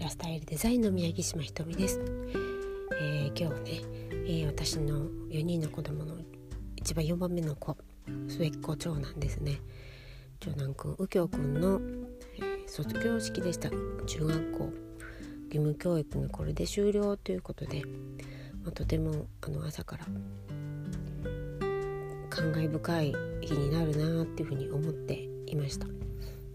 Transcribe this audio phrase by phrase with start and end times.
[0.00, 2.00] ラスタイルデザインの宮城島ひとみです、
[3.00, 3.80] えー、今日はね、
[4.10, 6.16] えー、私の4人の子供の
[6.74, 7.76] 一番4番目の子
[8.26, 9.60] 末っ子長男ですね。
[10.40, 11.80] 長男くん右京くんの、
[12.38, 13.70] えー、卒業式でした。
[13.70, 17.84] 中学校義務教育のこれで終了ということで、
[18.64, 20.06] まあ、とてもあの朝から
[22.30, 25.86] 感慨深い日になるなっていうふうに思っていました。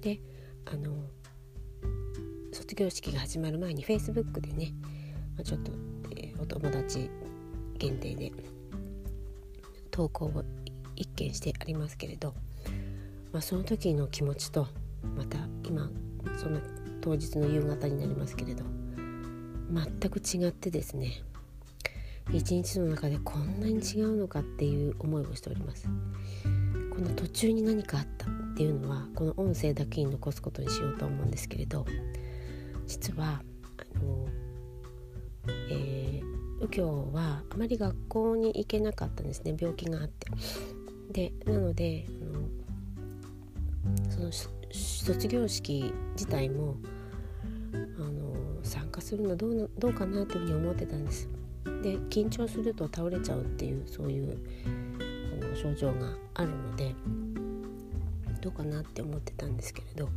[0.00, 0.20] で
[0.64, 0.94] あの
[2.70, 4.72] 卒業式が始まる前に Facebook でね、
[5.36, 5.72] まあ、ちょっと、
[6.12, 7.10] えー、お友達
[7.78, 8.32] 限定で
[9.90, 10.44] 投稿を
[10.94, 12.32] 一見してありますけれど、
[13.32, 14.68] まあ、その時の気持ちと
[15.16, 15.90] また今
[16.38, 16.60] その
[17.00, 18.62] 当日の夕方になりますけれど
[19.72, 21.24] 全く違ってですね
[22.32, 25.88] 一日の中でこんなに違うのかっていう思いをしております。
[27.00, 31.86] この途中に何かあったっていうのはこの音声だけに残すことにしようと思うんですけれど
[32.90, 33.40] 実は
[33.94, 34.26] あの、
[35.70, 39.56] えー、右京はあまり学校に行けなかったんですね。
[39.56, 40.26] 病気があって。
[41.12, 44.32] でなのであのその
[44.72, 46.74] 卒業式自体も
[47.72, 51.28] あの参加するのどうどうかなというふうに思ってたんです。
[51.82, 54.36] で緊張すると倒れちゃうっていうそういう
[55.40, 56.92] あの症状があるので
[58.40, 60.08] どうかなって思ってたんですけれど。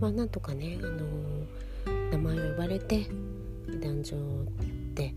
[0.00, 1.46] まあなんとかね、あの
[2.12, 3.06] 名前を呼ばれて
[3.80, 4.16] 壇上
[4.94, 5.14] で、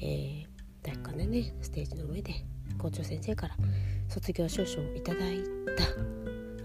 [0.00, 0.46] えー、
[0.82, 2.32] 体育館でねステージの上で
[2.78, 3.56] 校長先生から
[4.08, 5.42] 卒業証書をいただい
[5.76, 5.84] た。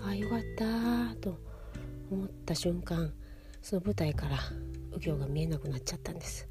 [0.06, 1.38] ああよかったと
[2.09, 3.11] 思った瞬間
[3.61, 4.38] その舞台から
[4.91, 6.47] 右京が見えなくなっちゃったんです。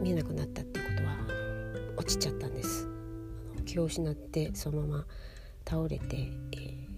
[0.00, 1.16] 見えなくなったってことは
[1.96, 2.88] 落ちちゃったんです。
[3.64, 5.06] 気を失ってそのまま
[5.64, 6.16] 倒れて、
[6.52, 6.91] えー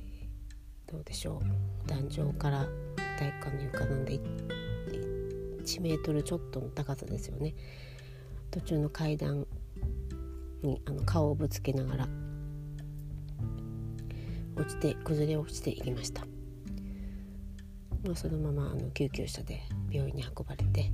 [0.95, 1.42] どうでしょ
[1.84, 1.89] う。
[1.89, 2.69] 壇上から
[3.19, 4.20] 体育館の床なんで
[5.65, 7.55] 1メートルちょっとの高さですよね。
[8.53, 9.44] 途中の階段
[10.62, 12.09] にあの顔をぶつけながら
[14.54, 16.25] 落ちて崩れ落ちていきました、
[18.04, 20.93] まあ、そのままあの救急車で病院に運ばれて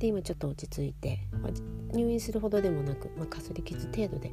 [0.00, 1.52] で今ちょっと落ち着いて、まあ、
[1.96, 4.32] 入院するほどでもなく、まあ、かすり傷程度で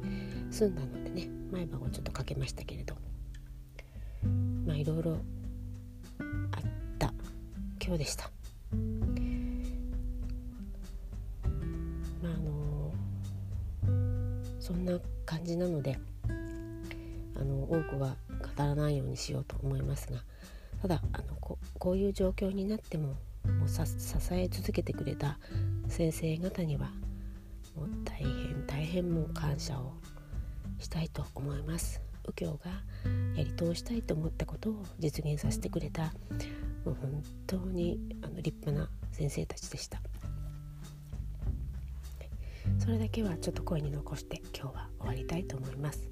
[0.50, 2.97] 済んだのでね前歯をちょっとかけましたけれど。
[4.68, 6.60] まあいろいろあっ
[6.98, 7.10] た
[7.82, 8.30] 今日でした。
[12.22, 12.92] まああの
[14.60, 15.98] そんな感じなので
[17.34, 20.18] あの多くは語らないようにしようと思いますが
[20.82, 23.14] ただあのここういう状況になっても
[23.58, 23.80] もう支
[24.32, 25.38] え続けてくれた
[25.88, 26.90] 先生方には
[27.74, 29.94] もう大変大変もう感謝を
[30.78, 32.07] したいと思います。
[32.28, 32.70] 右京が
[33.36, 36.12] やり通したいと思ったことを実現させてくれた
[36.84, 40.00] もう本当にあの立派な先生たちでした。
[42.78, 46.08] それだけはちょっと声に残して今日は終わりたいと思います。